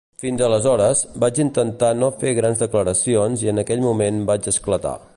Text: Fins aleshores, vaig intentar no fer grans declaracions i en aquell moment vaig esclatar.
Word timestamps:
Fins 0.21 0.39
aleshores, 0.45 1.03
vaig 1.25 1.41
intentar 1.43 1.91
no 1.99 2.11
fer 2.25 2.33
grans 2.39 2.65
declaracions 2.65 3.45
i 3.47 3.53
en 3.55 3.65
aquell 3.67 3.89
moment 3.89 4.23
vaig 4.33 4.53
esclatar. 4.55 5.01